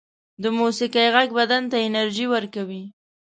د 0.41 0.43
موسيقۍ 0.57 1.07
غږ 1.15 1.29
بدن 1.39 1.63
ته 1.71 1.77
انرژی 1.87 2.25
ورکوي 2.33 2.83